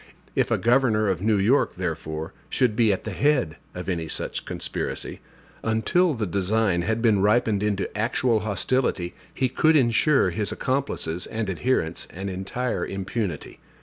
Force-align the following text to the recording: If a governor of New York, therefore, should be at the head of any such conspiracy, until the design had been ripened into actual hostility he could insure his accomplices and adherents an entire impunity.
If 0.35 0.49
a 0.49 0.57
governor 0.57 1.07
of 1.09 1.21
New 1.21 1.37
York, 1.37 1.75
therefore, 1.75 2.33
should 2.49 2.75
be 2.75 2.91
at 2.91 3.03
the 3.03 3.11
head 3.11 3.57
of 3.75 3.87
any 3.87 4.07
such 4.07 4.45
conspiracy, 4.45 5.19
until 5.63 6.15
the 6.15 6.25
design 6.25 6.81
had 6.81 7.03
been 7.03 7.21
ripened 7.21 7.61
into 7.61 7.95
actual 7.95 8.39
hostility 8.39 9.13
he 9.31 9.47
could 9.47 9.75
insure 9.75 10.31
his 10.31 10.51
accomplices 10.51 11.27
and 11.27 11.51
adherents 11.51 12.07
an 12.09 12.29
entire 12.29 12.83
impunity. 12.83 13.59